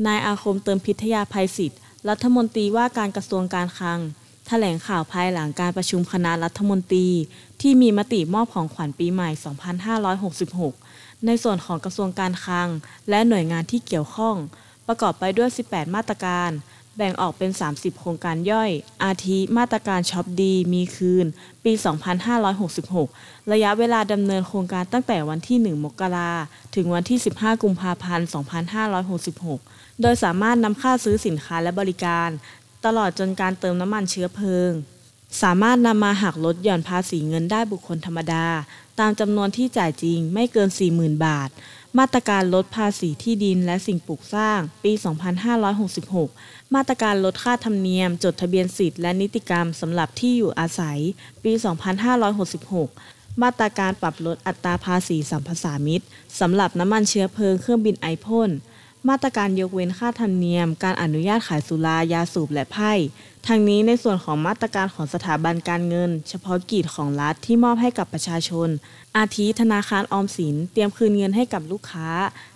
[0.07, 4.01] นายอาคมเติมพิทยาภัยศิษย์รัฐมนตรีว่าการกระทรวงการคลัง
[4.47, 7.09] แถลงข่าวภายหลังการประชุมคณะรัฐมนตรี
[7.61, 9.31] ที่มีมติมอบของขวัญปีใหม่
[10.49, 12.69] 2566 ในส่วนของกระทรวงการคลัง
[13.09, 14.37] และหน่วยงานที่เกี่ยวข้อง
[14.87, 16.51] ประกอบไปด้วย 18 มาตรการ
[16.97, 18.71] แบ่งออกเป็น 30 โครงการย่อย
[19.05, 21.27] อาทิมาตรการช็อปดีมีคืน
[21.65, 21.73] ปี
[23.03, 26.33] 2566 ระยะเวลาดำเนินโครงการตั้งแต่วันที่ 1 มกรา
[26.75, 28.29] ถึงวันที่ 15 กุมภาพันธ์
[29.15, 32.29] 2566 โดยสามารถนำค่าซื้อสินค้าและบริการ
[32.85, 34.73] ตลอดจนการเติมน้ำมันเชื้อเพลิง
[35.43, 38.47] สามารถนำมาหักลดหย่อนภาษีเงินได้บุคคลธรรมดา
[39.01, 41.51] ตามจำนวนที่จ่ายจริงไม่เกิน 40,000 บาท
[41.99, 44.93] มาตรการลดภาษีที่ดินและสิ่งปลูกสร้าง ปี
[46.23, 50.99] 2566 มาตรการลดค่าธรรมเนียม จดทะเบียนสิทธิ์และนิติกรรมสำหรับที่อยู่อาศัย
[51.45, 51.53] ปี
[52.67, 56.07] 2566มาตรการปรับลดอัตราภาษีสัมปทานมิตร
[56.41, 58.51] สำหรับน้ำมันเชื้อเพลิงเครื่องบินไอพ่น
[59.09, 62.93] มาตรการยกเว้นค่าธรรมเนียม การอนุญาตขายสุรายาสูบและไพ่
[63.51, 68.69] ทางนี้ในส่วนของมาตรการของสถาบันการเงิน เฉพาะกิจของรัฐที่มอบให้กับประชาชน
[69.17, 72.09] อาทิธนาคารออมสิน เตรียมคืนเงินให้กับลูกค้า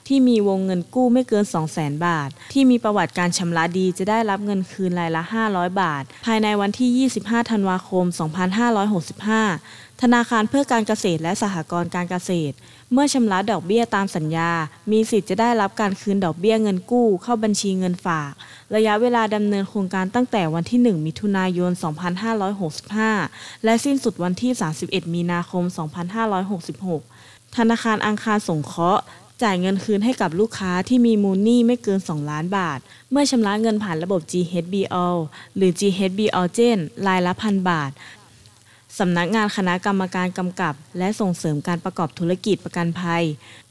[0.09, 5.22] ที่มีวงเงินกู้ไม่เกิน 200,000 บาท ที่มีประวัติการชำระดีจะได้รับเงินคืนรายละ
[5.53, 8.04] 500 บาท ภายในวันที่ 25 ธันวาคม
[9.42, 12.54] 2565 ธนาคารเพื่อการเกษตรและสหกรณ์การเกษตร
[12.93, 14.51] เมื่อชำระดอกเบี้ยตามสัญญา
[14.91, 18.33] มีสิทธิ์จะได้รับการคืนดอกเบี้ยเงินกู้เข้าบัญชีเงินฝาก
[18.75, 21.71] ระยะเวลาดำเนินโครงการตั้งแต่วันที่ 1 มิถุนายน
[22.88, 25.65] 2565 และสิ้นสุดวันที่ 31 มีนาคม
[26.81, 29.03] 2566 ธนาคารอังคารสงเคราะห์
[29.43, 32.79] จ่ายเงินคืนให้กับลูกค้าที่มีมูลหนี้ไม่เกิน 2 ล้านบาท
[33.11, 35.17] เมื่อชำระเงินผ่านระบบ GHBL
[35.57, 37.91] หรือ GHBL Gen รายละพันบาท
[39.01, 43.25] สำนักงานคณะกรรมการกำกับ และส่งเสริมการประกอบธุรกิจประกันภัย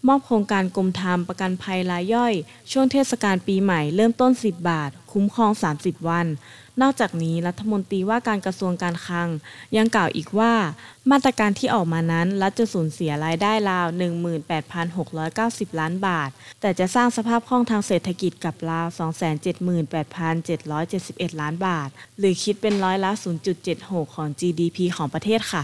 [0.07, 2.33] มอบโครงการกรมธรรมประกันภัยรายย่อย
[2.71, 6.27] ช่วงเทศกาลปีใหม่เริ่มต้น 10 บาท คุ้มครอง 30 วัน
[6.81, 9.29] นอกจากนี้รัฐมนตรีว่าการกระทรวงการคลัง
[9.77, 10.53] ยังกล่าวอีกว่า
[11.11, 13.87] มาตรการที่ออกมานั้นรัฐจะสูญเสียรายได้ราว
[14.63, 16.29] 18,690 ล้านบาท
[16.61, 18.87] แต่จะสร้างสภาพคล่องทางเศรษฐกิจกับราว
[20.13, 23.11] 278,771 ล้านบาท หรือคิดเป็นร้อยละ
[23.63, 25.63] 0.76 ของ GDP ของประเทศค่ะ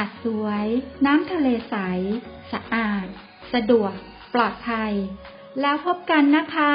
[0.00, 0.66] าดสวย
[1.06, 1.74] น้ำทะเลใส
[2.52, 3.06] สะอาด
[3.52, 3.92] สะดวก
[4.34, 4.92] ปลอดภัย
[5.60, 6.74] แล้วพบกันนะคะ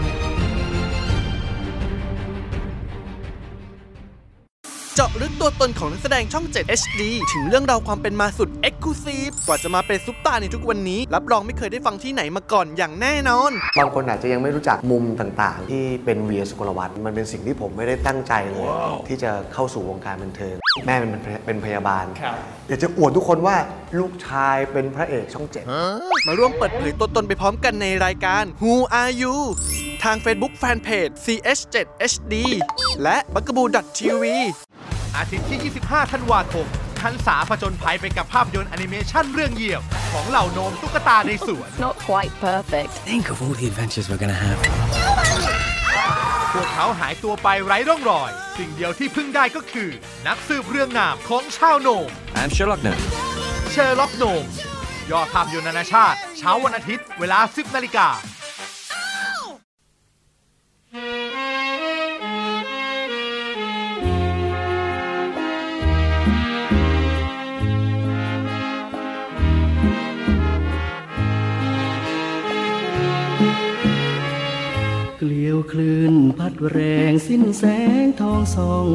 [5.01, 7.01] จาะลึกตัวตนของนักแสดงช่อง 7 HD
[7.33, 18.67] ถึงเรื่องราวความเป็นมาสุด e x c l u s i v e กว่าจะมาเป็นซุปตาในทุกวันนี้ รับรองไม่เคยได้ฟังที่ไหนมาก่อนอย่างแน่นอน บางคนอาจจะยังไม่รู้จักมุมต่างๆ ที่เป็นเวียสุกลวัฒน์มันเป็นสิ่งที่ผมไม่ได้ตั้งใจเลย
[19.07, 21.09] ที่จะเข้าสู่วงการบันเทิงแม่เป็น
[21.45, 22.05] เป็นพยาบาล
[22.67, 23.55] อยากจะอวดทุกคนว่า
[23.99, 25.63] ลูกชายเป็นพระเอกช่องเจ็ด
[26.27, 29.35] มาร่วมเปิดเผยตัวตนไปพร้อมกันในรายการ Who Are You
[30.03, 32.33] ทาง Facebook Fanpage CH7HD
[33.03, 33.67] และ b u g a b o o
[33.99, 34.25] TV
[35.17, 36.67] อาทิตย์ที่ 25 ธันวาคม
[37.01, 39.81] หรรษาผจญภัยไปกับภาพยนตร์แอนิเมชันเรื่องเยี่ยม
[40.11, 42.91] ของเหล่าโนมตุ๊กตาในสวน Not quite perfect.
[43.09, 44.59] Think of all the adventures we're gonna have.
[46.53, 49.89] พวกเขาหายตัวไปไร้ร่องรอย สิ่งเดียวที่พึ่งได้ก็คือ
[50.27, 52.09] นักสืบเลื่องนามของชาวโนม
[52.39, 53.05] I'm Sherlock Gnomes.
[53.71, 54.45] เชอร์ล็อกโนม
[55.11, 58.07] ยอดภาพยนตร์นานาชาติ เช้าวันอาทิตย์ เวลา 10นาฬิกา
[75.23, 77.63] เกลียวคลื่นพัดแรงสิ้นแส
[78.03, 78.87] งทองส่อง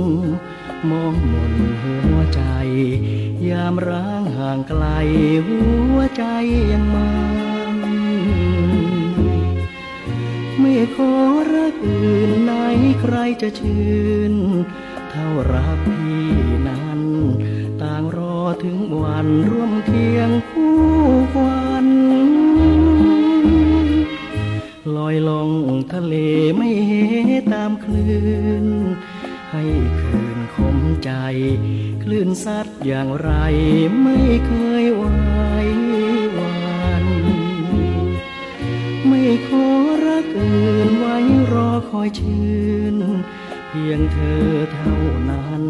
[0.91, 2.43] มองมนหัวใจ
[3.49, 4.85] ยามร้างห่างไกล
[5.47, 5.61] หั
[5.95, 6.25] วใจ
[6.73, 7.11] ยังมั
[7.77, 7.79] น
[10.61, 11.13] ไม่ขอ
[11.53, 12.53] รักอื่นไหน
[13.01, 13.97] ใครจะชื่
[14.33, 14.35] น
[15.11, 16.29] เท่ารักพี่
[16.69, 17.01] นั้น
[17.83, 20.31] ต่างรอถึงวันร่วมเคียง
[25.77, 26.15] งทะเล
[26.57, 26.93] ไม่เห
[27.53, 28.19] ตามคลื่
[28.65, 28.67] น
[29.53, 29.65] ให้
[30.01, 31.11] คืนคมใจ
[32.03, 33.31] คลื่นซัดอย่างไร
[34.03, 34.53] ไม่เค
[34.83, 35.05] ยไหว
[36.37, 37.07] วัน
[39.09, 39.67] ไม่ขอ
[40.07, 41.17] รักอื่นไว้
[41.53, 42.55] รอคอยชื่
[42.95, 42.97] น
[43.69, 44.99] เพียงเธอเท่า
[45.31, 45.65] นั้น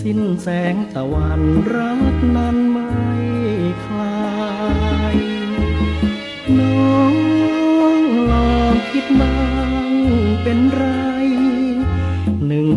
[0.00, 1.42] สิ้นแสงตะวัน
[1.74, 3.13] รักนั้นไม่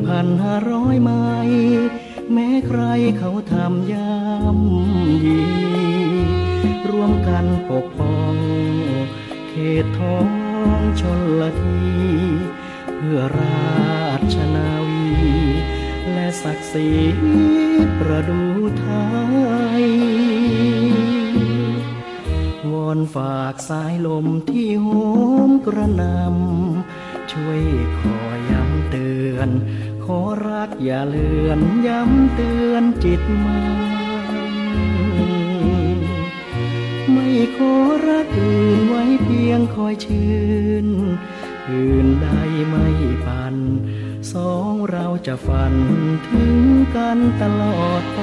[0.08, 1.26] พันห้าร้อยไม้
[2.34, 2.82] แม้ใคร
[3.20, 5.42] เขาทำย่ำยี
[6.90, 8.36] ร่วมกันปกป้อง
[9.50, 9.54] เข
[9.84, 10.20] ตท้อ
[10.78, 11.82] งชนละที
[12.96, 15.08] เพื่อราชนาวี
[16.14, 16.90] และศักดิ์ศรี
[18.00, 18.42] ประดู
[18.80, 18.88] ไท
[19.82, 19.84] ย
[22.72, 24.88] วอนฝากสายลมที่โห
[25.50, 27.62] มกระนำช่วย
[28.00, 28.18] ขอ
[28.52, 29.50] ย้ำเตือน
[30.12, 33.62] ขอรักอย่าเลือนย้ำเตือนจิตมา
[37.12, 37.28] ไม่
[37.58, 37.74] ขอ
[38.08, 40.38] รักอื่นไว้เพียงคอยชื่
[40.86, 40.88] น
[41.72, 42.28] อื่นใด
[42.68, 42.88] ไม่
[43.26, 43.56] ปัน
[44.34, 45.74] สองเราจะฝัน
[46.28, 46.58] ถึง
[46.96, 48.22] กันตลอดไป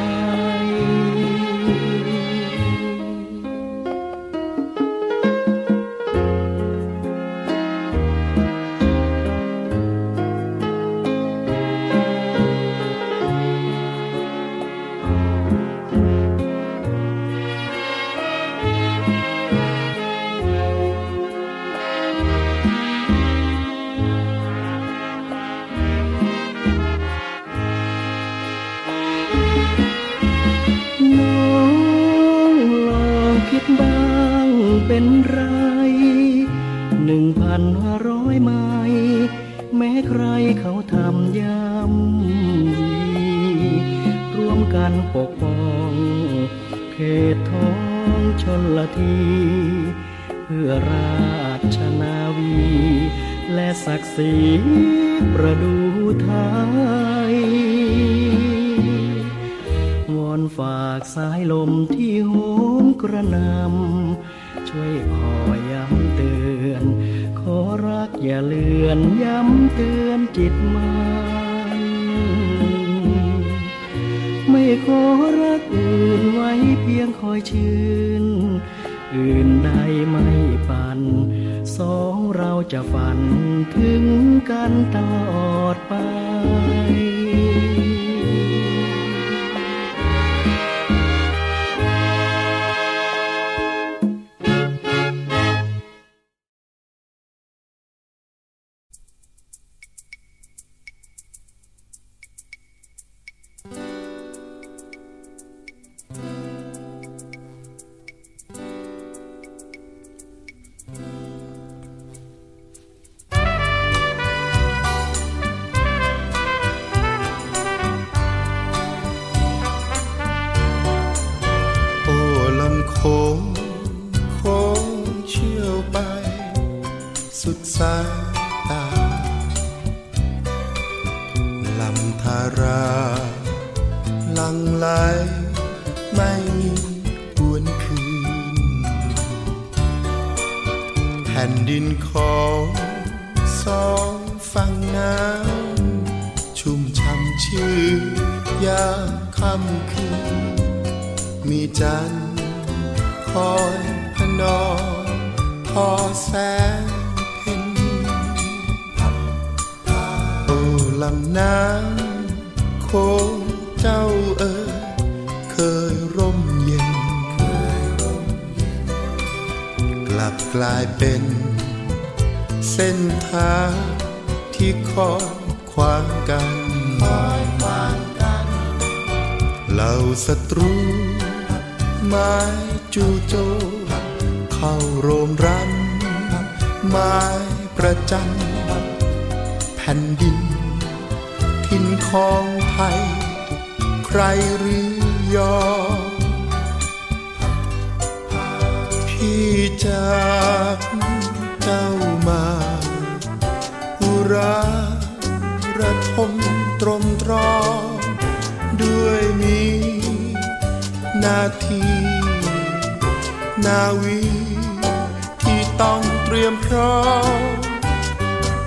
[216.25, 216.97] เตรียมพร้อ
[217.39, 217.41] ม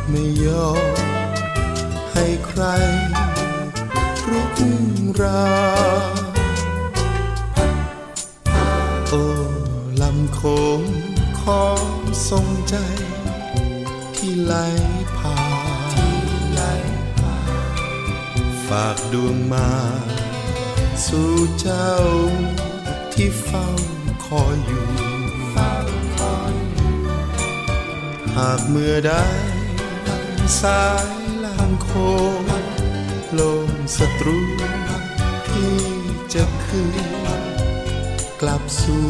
[0.09, 0.97] ไม่ยอม
[2.11, 2.63] ให้ใคร
[4.29, 4.51] รุก
[5.21, 5.51] รา
[6.13, 6.15] น
[9.09, 9.23] โอ้
[10.01, 10.41] ลำโข
[10.79, 10.81] ง
[11.41, 11.93] ของ
[12.29, 12.75] ทรงใจ
[14.15, 14.53] ที่ไหล
[15.17, 15.67] ผ่าน
[18.73, 19.71] ฝากดวงมา
[21.05, 21.93] สู่เจ้า
[23.13, 23.67] ที่เฝ้า
[24.25, 24.96] คอยอยู่
[28.41, 29.13] หากเมื่อใด
[30.61, 31.09] สาย
[31.45, 31.89] ลางโค
[32.41, 32.49] ง
[33.39, 34.39] ลมศัตรู
[35.49, 35.77] ที่
[36.33, 37.07] จะคืน
[38.41, 39.07] กลับสู่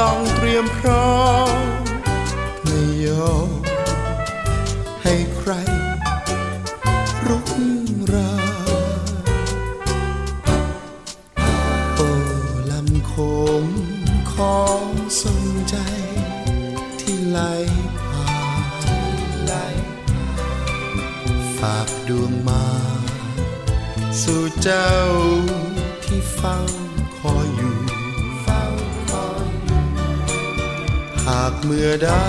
[0.00, 1.18] ต้องเตรียมพร้อ
[1.54, 1.64] ม
[2.64, 3.50] ไม่ยอม
[5.02, 5.52] ให้ใคร
[7.26, 7.46] รุก
[8.12, 8.32] รา
[11.94, 12.10] โอ้
[12.70, 13.14] ลำโข
[13.62, 13.64] ง
[14.32, 14.86] ของ
[15.22, 15.76] สนใจ
[17.00, 17.40] ที่ไหล
[18.00, 18.32] ผ่า
[18.84, 19.54] นไหล
[21.58, 22.66] ฝากดวงมา
[24.22, 24.90] สู่เจ้า
[31.64, 32.26] เมื่อได้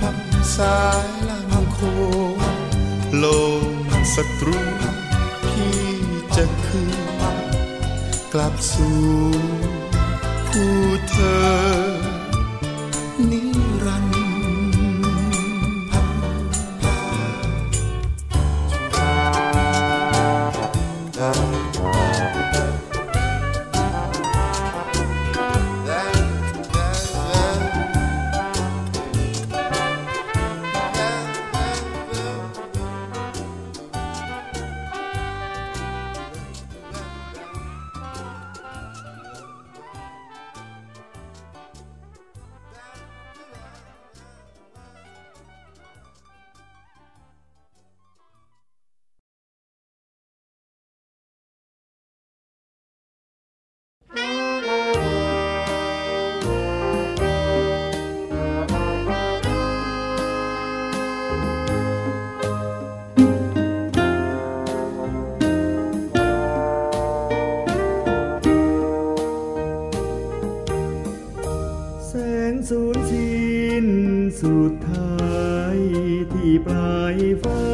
[0.00, 0.16] พับ
[0.56, 1.78] สายลำโค
[3.18, 3.24] โล
[3.88, 4.60] มศัตรู
[5.48, 5.78] พี่
[6.36, 7.14] จะคืน
[8.32, 9.00] กลับสู่
[10.48, 10.76] ผู้
[11.10, 11.63] เธอ
[72.16, 72.20] แส
[72.52, 73.86] งสูญสิ้น
[74.42, 75.34] สุดท้า
[75.76, 75.78] ย
[76.32, 77.73] ที่ปลายฟ้า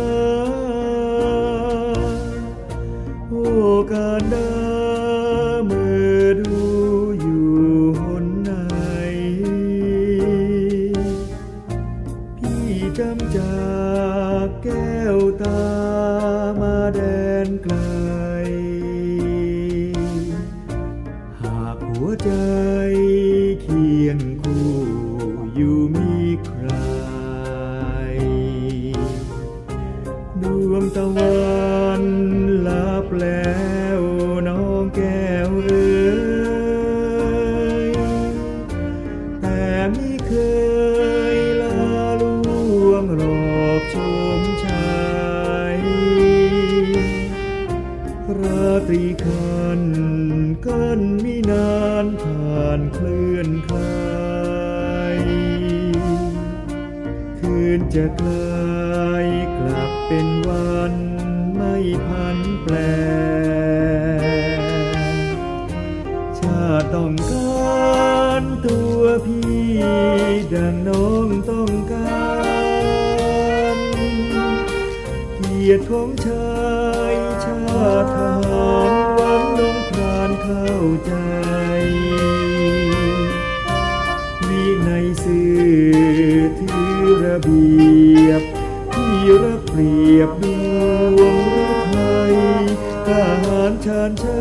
[94.02, 94.40] านใช้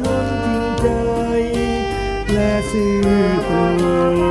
[0.00, 0.86] ทั้งจริงใจ
[2.32, 3.56] และซื่อตร
[4.14, 4.25] ง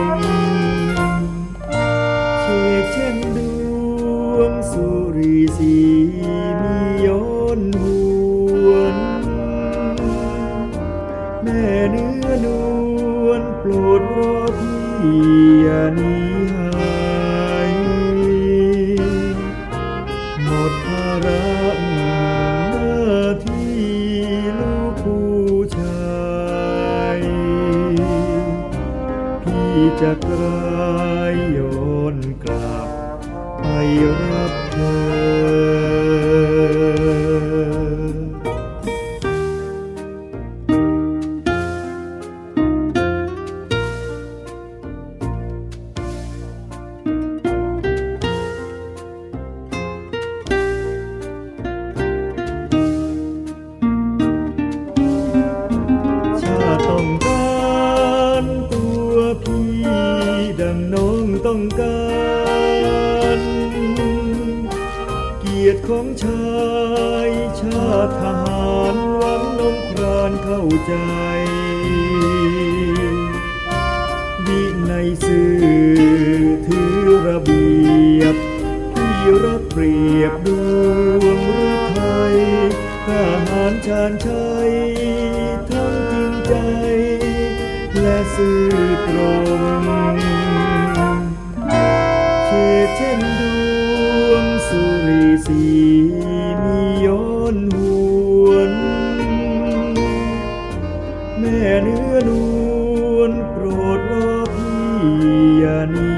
[105.06, 106.16] อยานี้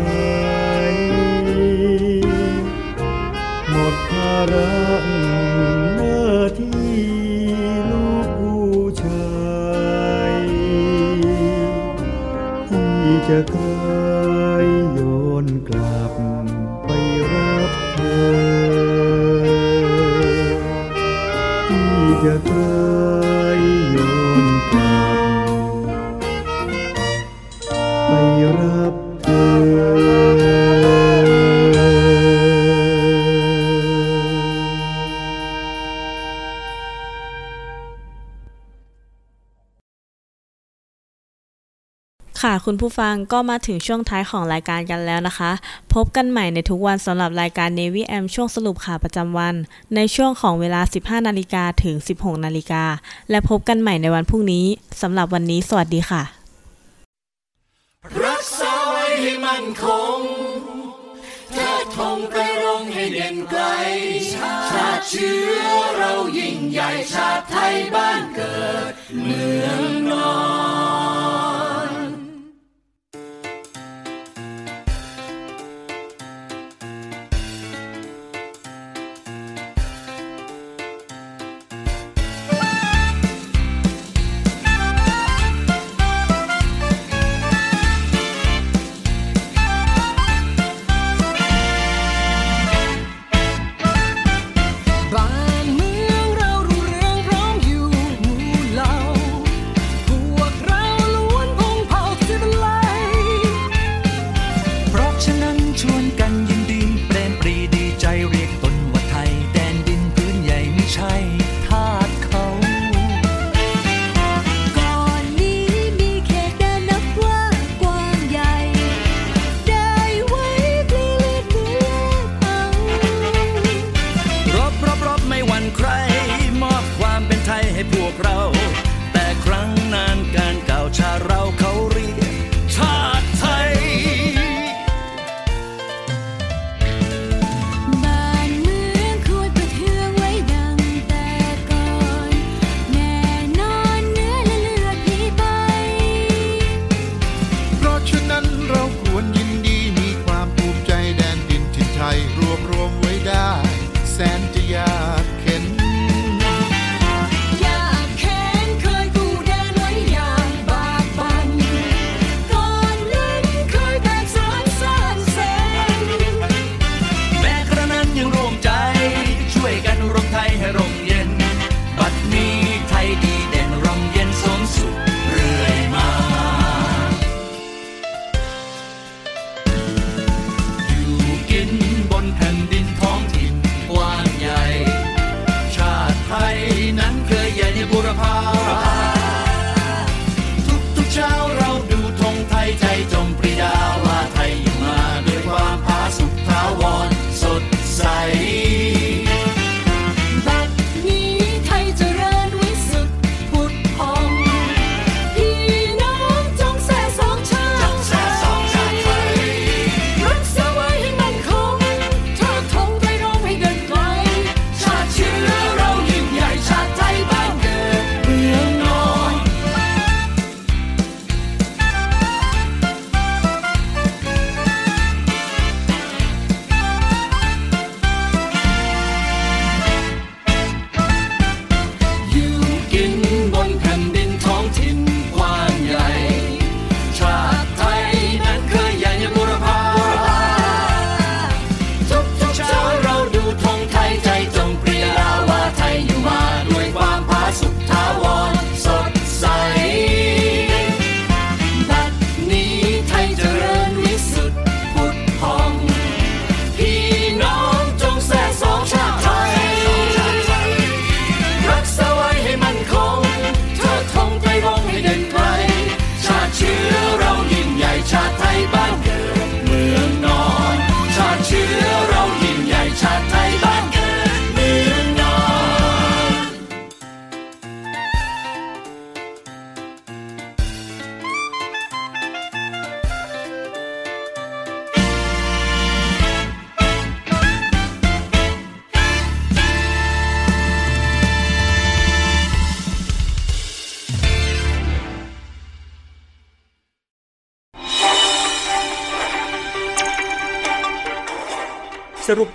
[0.00, 0.96] หาย
[3.68, 4.74] หมดภาระ
[5.96, 6.26] หน้า
[6.58, 6.96] ที่
[7.90, 9.36] ลูกผู้ชา
[10.30, 10.34] ย
[12.68, 15.00] ที่จะคลายโย
[15.44, 16.12] นกลับ
[16.84, 16.88] ไป
[17.32, 18.92] รับเธอ
[21.68, 22.70] ที่จะคลา
[23.00, 23.01] ย
[42.74, 45.50] คุณผู้ฟังก็มาถึงช่วงท้ายของรายการกันแล้วนะคะ
[45.94, 49.54] พบกันใหม่ในทุกวันสำหรับรายการ Navy M ช่วงสรุปข่าวประจำวัน
[49.94, 52.84] ในช่วงของเวลา 15 นาฬิกาถึง 16 นาฬิกา
[53.30, 54.66] และพบกันใหม่ในวันพรุ่งนี้
[55.02, 56.22] สำหรับวันนี้ สวัสดีค่ะ
[58.24, 59.84] รักษาไว้ให้มันค
[60.18, 60.20] ง
[61.52, 63.62] เธอทงไปรงให้เด่นไกล
[64.32, 65.66] ชาติเชื้อ
[65.98, 68.56] เรายิ่งใหญ่ชาติไทยบ้านเกิ
[68.90, 68.92] ด
[69.22, 70.32] เมืองนอ
[71.20, 71.21] น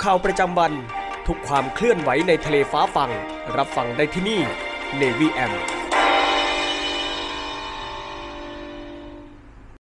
[0.10, 0.74] ข่าวประจำวัน
[1.28, 3.12] ทุกความเคลื่อนไหวในทะเลฟ้าฟัง
[3.58, 4.42] รับฟังได้ที่นี่
[5.00, 5.77] Navy M